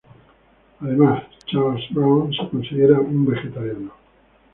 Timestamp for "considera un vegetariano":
2.49-3.91